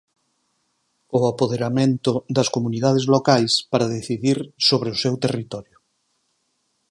[1.19, 5.77] O apoderamento das comunidades locais para decidir sobre o seu territorio.